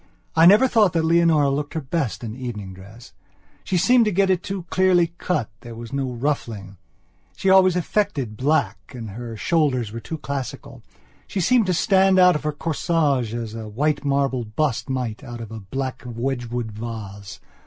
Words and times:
I 0.35 0.47
never 0.47 0.67
thought 0.67 0.93
that 0.93 1.05
Leonora 1.05 1.51
looked 1.51 1.75
her 1.75 1.79
best 1.79 2.23
in 2.23 2.35
evening 2.35 2.73
dress. 2.73 3.13
She 3.63 3.77
seemed 3.77 4.05
to 4.05 4.11
get 4.11 4.31
it 4.31 4.41
too 4.41 4.63
clearly 4.71 5.13
cut, 5.19 5.51
there 5.59 5.75
was 5.75 5.93
no 5.93 6.09
ruffling. 6.11 6.77
She 7.35 7.51
always 7.51 7.75
affected 7.75 8.35
black 8.35 8.95
and 8.95 9.11
her 9.11 9.37
shoulders 9.37 9.91
were 9.91 9.99
too 9.99 10.17
classical. 10.17 10.81
She 11.27 11.39
seemed 11.39 11.67
to 11.67 11.73
stand 11.75 12.17
out 12.17 12.33
of 12.35 12.41
her 12.41 12.51
corsage 12.51 13.35
as 13.35 13.53
a 13.53 13.67
white 13.69 14.03
marble 14.03 14.43
bust 14.43 14.89
might 14.89 15.23
out 15.23 15.39
of 15.39 15.51
a 15.51 15.59
black 15.59 16.01
Wedgwood 16.03 16.71
vase. 16.71 17.39